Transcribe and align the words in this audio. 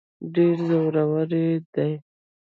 ډېر 0.33 0.55
زورور 0.67 1.11
دی. 1.73 1.91